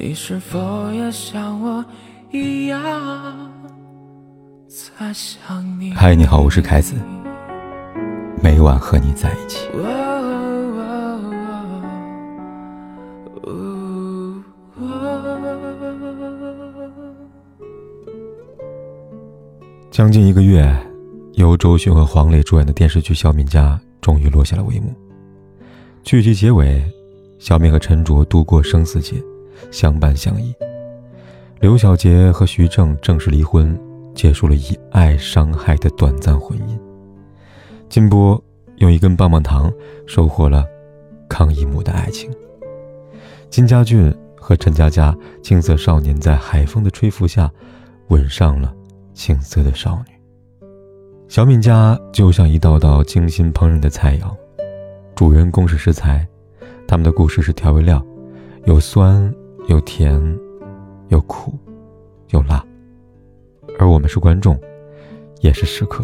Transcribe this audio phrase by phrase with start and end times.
[0.00, 1.84] 你是否也像我
[2.30, 2.80] 一样
[4.68, 5.92] 在想你？
[5.92, 6.94] 嗨，你好，我是凯子，
[8.40, 9.68] 每晚和你在一起。
[19.90, 20.72] 将近一个月，
[21.32, 24.94] 由周迅和黄磊主演的电视剧《小敏家》终于落下了帷幕。
[26.04, 26.80] 剧集结尾，
[27.40, 29.20] 小敏和陈卓度过生死劫。
[29.70, 30.54] 相伴相依，
[31.60, 33.78] 刘晓杰和徐正正式离婚，
[34.14, 36.78] 结束了以爱伤害的短暂婚姻。
[37.88, 38.42] 金波
[38.76, 39.72] 用一根棒棒糖
[40.06, 40.64] 收获了
[41.28, 42.30] 康一母的爱情。
[43.50, 47.50] 金家俊和陈佳佳青涩少年在海风的吹拂下，
[48.08, 48.74] 吻上了
[49.14, 50.14] 青涩的少女。
[51.28, 54.34] 小敏家就像一道道精心烹饪的菜肴，
[55.14, 56.26] 主人公是食材，
[56.86, 58.04] 他们的故事是调味料，
[58.64, 59.34] 有酸。
[59.68, 60.18] 有甜，
[61.08, 61.52] 有苦，
[62.30, 62.64] 有辣，
[63.78, 64.58] 而我们是观众，
[65.42, 66.02] 也是食客。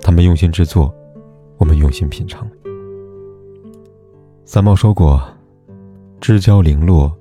[0.00, 0.92] 他们用心制作，
[1.58, 2.48] 我们用心品尝。
[4.46, 5.22] 三毛说过
[6.18, 7.14] ：“知交零落，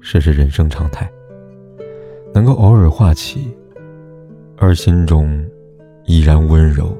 [0.00, 1.10] 是是人生常态。
[2.32, 3.52] 能够偶尔化起，
[4.56, 5.44] 而心中
[6.04, 6.96] 依然温柔，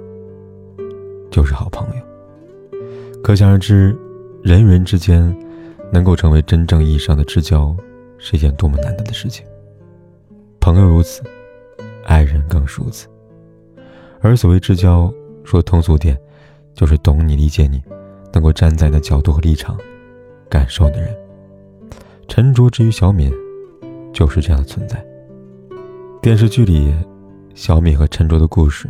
[1.30, 2.02] 就是好朋友。”
[3.22, 3.96] 可想而知，
[4.42, 5.32] 人与人之间。
[5.92, 7.74] 能够成为真正意义上的知交，
[8.18, 9.46] 是一件多么难得的事情。
[10.60, 11.22] 朋友如此，
[12.04, 13.06] 爱人更是如此。
[14.20, 15.12] 而所谓知交，
[15.44, 16.18] 说通俗点，
[16.74, 17.82] 就是懂你、理解你，
[18.32, 19.78] 能够站在你的角度和立场
[20.48, 21.14] 感受的人。
[22.26, 23.32] 陈卓之于小敏，
[24.12, 25.04] 就是这样的存在。
[26.20, 26.92] 电视剧里，
[27.54, 28.88] 小敏和陈卓的故事，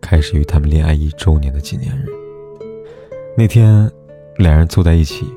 [0.00, 2.06] 开始于他们恋爱一周年的纪念日。
[3.36, 3.88] 那天，
[4.38, 5.32] 两人凑在一起。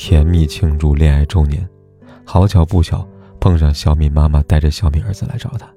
[0.00, 1.68] 甜蜜庆祝恋爱周年，
[2.24, 3.04] 好巧不巧
[3.40, 5.68] 碰上小敏妈妈带着小敏儿子来找她。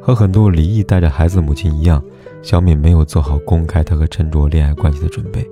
[0.00, 2.00] 和很多离异带着孩子的母亲一样，
[2.40, 5.44] 小敏没有做好公开她和陈卓恋爱关系的准备，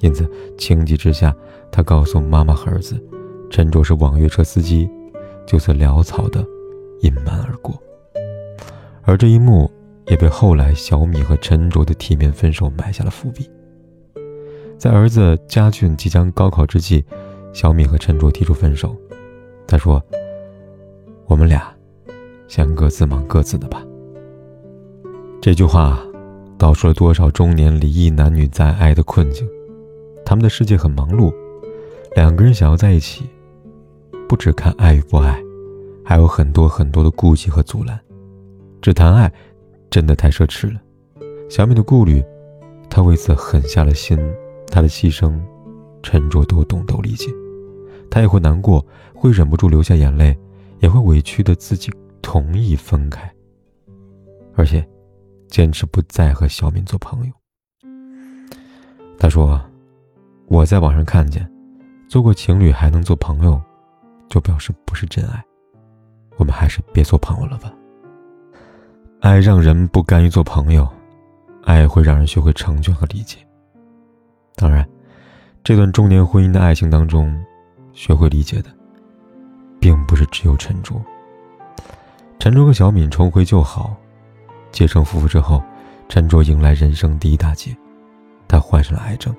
[0.00, 1.34] 因此情急之下，
[1.72, 3.02] 她告诉妈妈和儿子，
[3.48, 4.86] 陈卓是网约车司机，
[5.46, 6.44] 就此潦草的
[7.00, 7.74] 隐瞒而过。
[9.04, 9.70] 而这一幕
[10.08, 13.48] 也被后来小米和陈卓的体面分手埋下了伏笔。
[14.78, 17.04] 在儿子家俊即将高考之际，
[17.52, 18.94] 小米和陈卓提出分手。
[19.66, 20.00] 他说
[21.26, 21.74] ：“我们俩
[22.46, 23.84] 先各自忙各自的吧。”
[25.42, 26.00] 这句话
[26.56, 29.48] 道出了多少中年离异男女在爱的困境。
[30.24, 31.34] 他们的世界很忙碌，
[32.14, 33.28] 两个人想要在一起，
[34.28, 35.42] 不只看爱与不爱，
[36.04, 37.98] 还有很多很多的顾忌和阻拦。
[38.80, 39.32] 只谈爱，
[39.90, 40.80] 真的太奢侈了。
[41.48, 42.22] 小米的顾虑，
[42.88, 44.16] 他为此狠下了心。
[44.70, 45.40] 他的牺牲，
[46.02, 47.30] 陈卓都懂都理解，
[48.10, 48.84] 他也会难过，
[49.14, 50.38] 会忍不住流下眼泪，
[50.80, 51.90] 也会委屈的自己
[52.22, 53.28] 同意分开，
[54.54, 54.86] 而且
[55.48, 57.32] 坚持不再和小敏做朋友。
[59.18, 59.60] 他说
[60.46, 61.50] ：“我在网上看见，
[62.08, 63.60] 做过情侣还能做朋友，
[64.28, 65.42] 就表示不是真爱，
[66.36, 67.72] 我们还是别做朋友了吧。
[69.20, 70.88] 爱让人不甘于做朋友，
[71.64, 73.38] 爱会让人学会成全和理解。”
[74.60, 74.84] 当然，
[75.62, 77.32] 这段中年婚姻的爱情当中，
[77.92, 78.68] 学会理解的，
[79.78, 81.00] 并不是只有陈卓。
[82.40, 83.94] 陈卓和小敏重回旧好，
[84.72, 85.62] 结成夫妇之后，
[86.08, 87.70] 陈卓迎来人生第一大劫，
[88.48, 89.32] 他患上了癌症。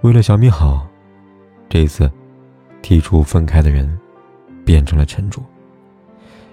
[0.00, 0.84] 为了小敏好，
[1.68, 2.10] 这一次，
[2.82, 3.96] 提出分开的人，
[4.64, 5.40] 变成了陈卓。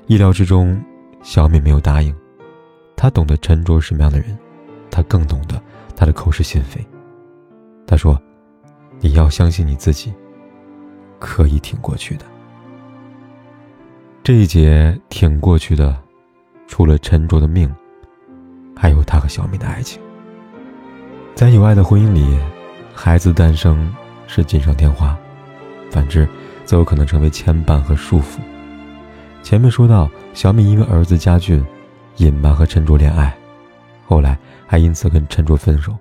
[0.05, 0.79] 意料之中，
[1.23, 2.15] 小敏没有答应。
[2.95, 4.37] 她懂得陈卓是什么样的人，
[4.91, 5.59] 她更懂得
[5.95, 6.85] 他的口是心非。
[7.87, 8.19] 他说
[8.99, 10.13] ：“你要相信你自己，
[11.19, 12.25] 可以挺过去的。
[14.23, 15.95] 这一劫挺过去的，
[16.67, 17.73] 除了沉着的命，
[18.75, 20.01] 还有他和小米的爱情。
[21.35, 22.39] 在有爱的婚姻里，
[22.93, 23.93] 孩子诞生
[24.25, 25.15] 是锦上添花，
[25.91, 26.27] 反之，
[26.63, 28.39] 则有可能成为牵绊和束缚。
[29.43, 31.63] 前面说到，小米因为儿子家俊，
[32.17, 33.37] 隐瞒和陈卓恋爱，
[34.07, 34.35] 后来
[34.65, 35.95] 还因此跟陈卓分手。”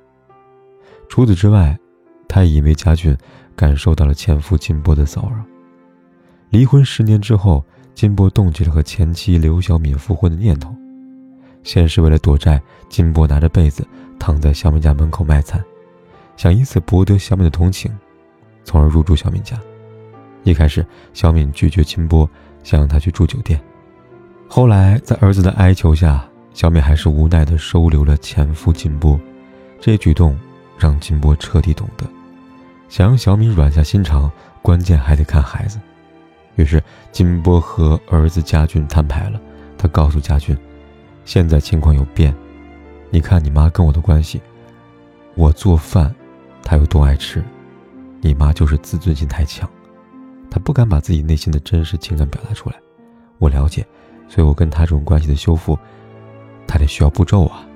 [1.15, 1.79] 除此之外，
[2.27, 3.17] 他也因为家俊
[3.55, 5.45] 感受到了前夫金波的骚扰。
[6.51, 7.65] 离婚十年之后，
[7.95, 10.75] 金波动起了和前妻刘小敏复婚的念头。
[11.63, 13.87] 先是为了躲债，金波拿着被子
[14.19, 15.63] 躺在小敏家门口卖惨，
[16.37, 17.97] 想以此博得小敏的同情，
[18.65, 19.57] 从而入住小敏家。
[20.43, 22.29] 一开始，小敏拒绝金波，
[22.65, 23.63] 想让他去住酒店。
[24.49, 29.17] 后来，在儿子的哀求下，小敏还是无奈地收留了前夫金波。
[29.79, 30.37] 这一举动。
[30.79, 32.06] 让金波彻底懂得，
[32.88, 34.31] 想让小敏软下心肠，
[34.62, 35.79] 关键还得看孩子。
[36.56, 39.41] 于是金波和儿子家俊摊牌了。
[39.76, 40.56] 他告诉家俊，
[41.25, 42.35] 现在情况有变，
[43.11, 44.41] 你看你妈跟我的关系，
[45.35, 46.15] 我做饭，
[46.62, 47.44] 她有多爱吃，
[48.23, 49.69] 你妈就是自尊心太强，
[50.50, 52.77] 她不敢把自己内心的真实情感表达出来。
[53.38, 53.85] 我了解，
[54.27, 55.79] 所以我跟她这种关系的修复，
[56.67, 57.67] 她得需要步骤啊。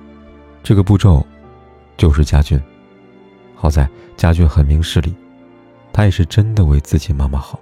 [0.63, 1.23] 这个步骤，
[1.95, 2.59] 就是家俊。
[3.61, 3.85] 好在
[4.15, 5.13] 家俊很明事理，
[5.91, 7.59] 他也是真的为自己妈妈好。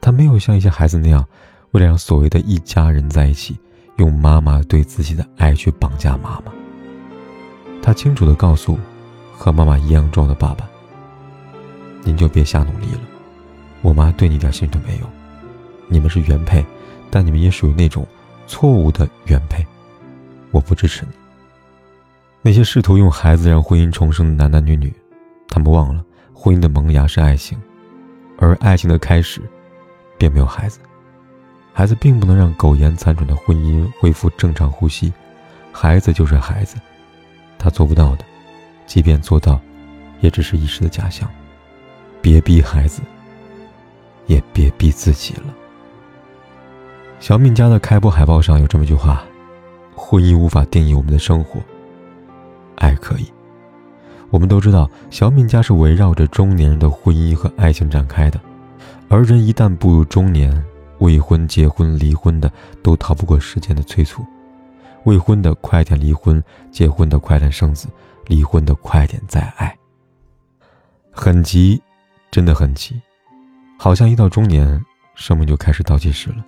[0.00, 1.26] 他没有像一些孩子那样，
[1.72, 3.58] 为了让所谓的一家人在一起，
[3.96, 6.52] 用妈妈对自己的爱去绑架妈妈。
[7.82, 8.78] 他清楚的告诉
[9.36, 10.70] 和妈妈一样重要的爸爸
[12.04, 13.00] ：“您就别瞎努力了，
[13.82, 15.06] 我妈对你一点兴趣都没有。
[15.88, 16.64] 你们是原配，
[17.10, 18.06] 但你们也属于那种
[18.46, 19.66] 错误的原配，
[20.52, 21.08] 我不支持你。”
[22.46, 24.92] 那些试图用孩子让婚姻重生的男男女女，
[25.48, 26.04] 他们忘了
[26.34, 27.58] 婚姻的萌芽是爱情，
[28.36, 29.40] 而爱情的开始，
[30.18, 30.78] 并没有孩子。
[31.72, 35.10] 孩子并不能让苟延残喘的婚姻恢复正常呼吸，
[35.72, 36.76] 孩子就是孩子，
[37.56, 38.26] 他做不到的，
[38.84, 39.58] 即便做到，
[40.20, 41.26] 也只是一时的假象。
[42.20, 43.00] 别逼孩子，
[44.26, 45.44] 也别逼自己了。
[47.20, 49.24] 小敏家的开播海报上有这么一句话：
[49.96, 51.58] 婚姻无法定义我们的生活。
[52.84, 53.24] 爱可以，
[54.28, 58.38] 我们都知道，小敏家是围绕着中年人的婚姻和爱情展开的。
[59.08, 60.62] 而人一旦步入中年，
[60.98, 62.52] 未婚、结婚、离婚的
[62.82, 64.22] 都逃不过时间的催促。
[65.04, 67.88] 未婚的快点离婚，结婚的快点生子，
[68.26, 69.74] 离婚的快点再爱。
[71.10, 71.80] 很急，
[72.30, 73.00] 真的很急，
[73.78, 74.78] 好像一到中年，
[75.14, 76.44] 生命就开始倒计时了，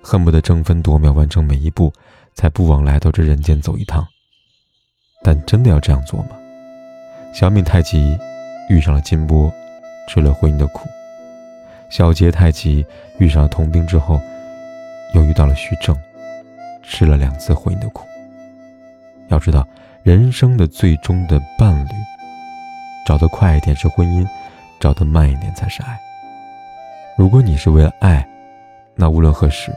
[0.00, 1.92] 恨不得争分夺秒完成每一步，
[2.32, 4.06] 才不枉来到这人间走一趟。
[5.24, 6.36] 但真的要这样做吗？
[7.32, 8.16] 小敏太极
[8.68, 9.52] 遇上了金波，
[10.06, 10.86] 吃了婚姻的苦；
[11.88, 12.86] 小杰太极
[13.18, 14.20] 遇上了童兵之后，
[15.14, 15.98] 又遇到了徐正，
[16.82, 18.06] 吃了两次婚姻的苦。
[19.28, 19.66] 要知道，
[20.02, 21.90] 人生的最终的伴侣，
[23.06, 24.28] 找得快一点是婚姻，
[24.78, 25.98] 找得慢一点才是爱。
[27.16, 28.24] 如果你是为了爱，
[28.94, 29.74] 那无论何时，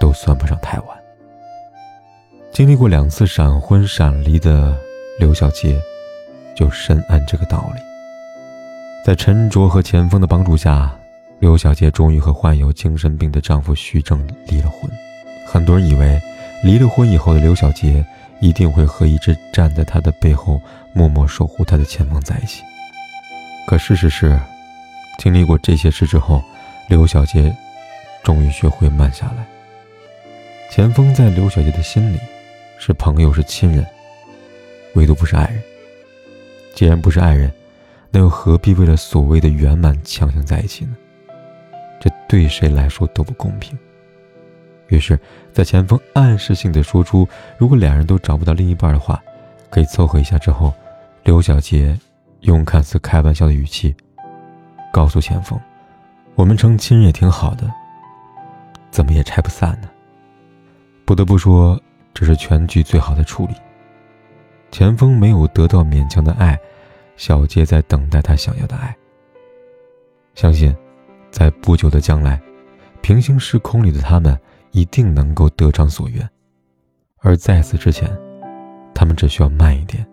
[0.00, 1.03] 都算不上太晚。
[2.54, 4.78] 经历过两次闪婚闪离的
[5.18, 5.76] 刘小杰，
[6.54, 7.80] 就深谙这个道理。
[9.04, 10.96] 在陈卓和钱枫的帮助下，
[11.40, 14.88] 刘小杰终于和患有精神病的丈夫徐正离了婚。
[15.44, 16.22] 很多人以为，
[16.62, 18.06] 离了婚以后的刘小杰
[18.38, 20.62] 一定会和一直站在他的背后
[20.92, 22.62] 默默守护他的钱枫在一起。
[23.66, 24.38] 可事实是，
[25.18, 26.40] 经历过这些事之后，
[26.86, 27.52] 刘小杰
[28.22, 29.44] 终于学会慢下来。
[30.70, 32.20] 钱枫在刘小杰的心里。
[32.78, 33.86] 是朋友，是亲人，
[34.94, 35.62] 唯独不是爱人。
[36.74, 37.50] 既然不是爱人，
[38.10, 40.96] 那又何必为了所谓的圆满强行在一起呢？
[42.00, 43.78] 这对谁来说都不公平。
[44.88, 45.18] 于是，
[45.52, 47.26] 在钱枫暗示性的说出
[47.56, 49.22] 如果两人都找不到另一半的话，
[49.70, 50.74] 可以凑合一下之后，
[51.22, 51.98] 刘小杰
[52.40, 53.94] 用看似开玩笑的语气
[54.92, 55.58] 告诉钱枫
[56.36, 57.70] ：“我们成亲人也挺好的，
[58.90, 59.88] 怎么也拆不散呢？”
[61.06, 61.80] 不得不说。
[62.14, 63.54] 这是全剧最好的处理。
[64.70, 66.58] 钱枫没有得到勉强的爱，
[67.16, 68.96] 小杰在等待他想要的爱。
[70.34, 70.74] 相信，
[71.30, 72.40] 在不久的将来，
[73.02, 74.38] 平行时空里的他们
[74.70, 76.28] 一定能够得偿所愿。
[77.18, 78.10] 而在此之前，
[78.94, 80.06] 他们只需要慢一点，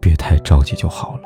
[0.00, 1.22] 别太着急就好了。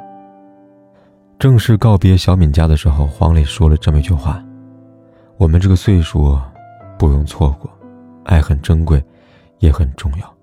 [1.38, 4.42] 正式告别小敏家的时候，黄磊说了这么一句话
[5.38, 6.38] ：“我们这个岁数，
[6.98, 7.70] 不容错过，
[8.24, 9.02] 爱很珍贵。”
[9.62, 10.36] 也很重要。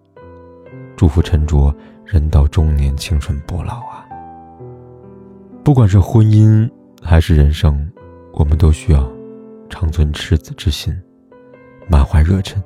[0.95, 4.07] 祝福陈卓，人到中年，青春不老啊！
[5.63, 6.67] 不管是婚姻
[7.01, 7.89] 还是人生，
[8.33, 9.07] 我们都需要
[9.69, 10.97] 长存赤子之心，
[11.88, 12.63] 满怀热忱。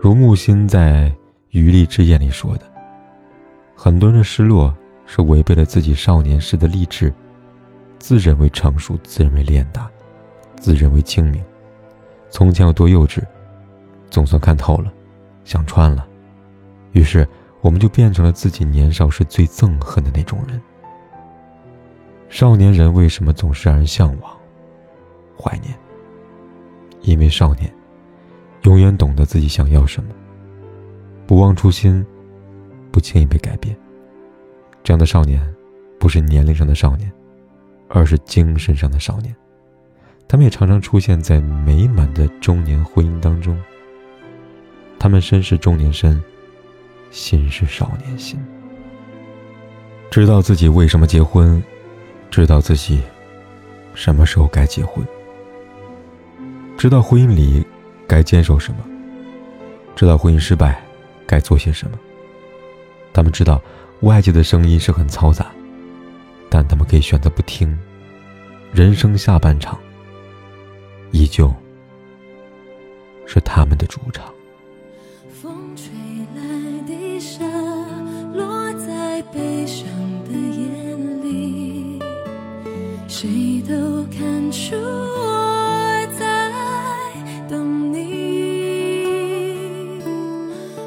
[0.00, 1.10] 如木心在
[1.50, 2.62] 《余力之眼》里说的
[3.76, 4.74] ：“很多人的失落
[5.04, 7.12] 是违背了自己少年时的励志，
[7.98, 9.90] 自认为成熟，自认为练达，
[10.58, 11.44] 自认为精明。
[12.30, 13.22] 从前有多幼稚，
[14.08, 14.90] 总算看透了。”
[15.50, 16.06] 想穿了，
[16.92, 17.26] 于是
[17.60, 20.62] 我们就变成了自己年少时最憎恨的那种人。
[22.28, 24.30] 少年人为什么总是让人向往、
[25.36, 25.76] 怀念？
[27.00, 27.68] 因为少年
[28.62, 30.10] 永远懂得自己想要什么，
[31.26, 32.06] 不忘初心，
[32.92, 33.76] 不轻易被改变。
[34.84, 35.42] 这样的少年，
[35.98, 37.10] 不是年龄上的少年，
[37.88, 39.34] 而是精神上的少年。
[40.28, 43.60] 他们也常常出现在美满的中年婚姻当中。
[45.00, 46.22] 他们身是中年身，
[47.10, 48.38] 心是少年心。
[50.10, 51.60] 知道自己为什么结婚，
[52.30, 53.00] 知道自己
[53.94, 55.02] 什么时候该结婚，
[56.76, 57.66] 知道婚姻里
[58.06, 58.84] 该坚守什么，
[59.96, 60.82] 知道婚姻失败
[61.26, 61.98] 该做些什么。
[63.14, 63.58] 他们知道
[64.02, 65.46] 外界的声音是很嘈杂，
[66.50, 67.76] 但他们可以选择不听。
[68.70, 69.80] 人生下半场，
[71.10, 71.50] 依旧
[73.24, 74.30] 是他们的主场。
[79.40, 79.86] 悲伤
[80.26, 80.60] 的眼
[81.24, 81.98] 里，
[83.08, 86.52] 谁都看出我在
[87.48, 87.98] 等你。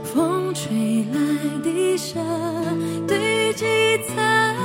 [0.03, 1.17] 风吹来
[1.63, 2.21] 的沙，
[3.07, 3.65] 堆积
[4.15, 4.55] 在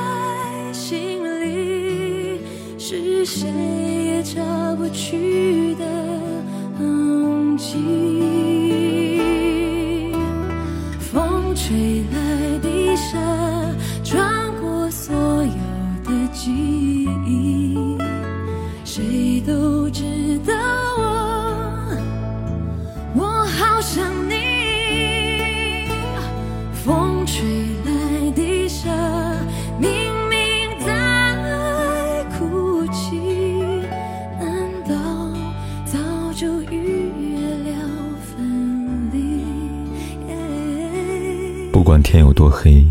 [0.71, 2.41] 心里，
[2.77, 5.87] 是谁也擦不去的
[6.77, 8.18] 痕迹。
[18.89, 20.03] 谁都知
[20.47, 20.55] 道
[20.97, 21.95] 我，
[23.17, 25.85] 我好想你。
[26.73, 27.45] 风吹
[27.85, 28.89] 来的沙，
[29.79, 29.91] 明
[30.31, 33.19] 明在哭泣，
[34.41, 34.49] 难
[34.89, 34.95] 道
[35.85, 35.99] 早
[36.35, 37.39] 就预约
[37.71, 37.77] 了
[38.25, 39.45] 分离？
[41.71, 42.87] 不管天有多黑，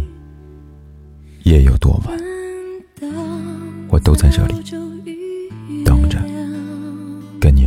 [1.42, 2.16] 夜有多晚，
[3.89, 4.54] 我都在这里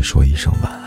[0.03, 0.80] 说一声晚安。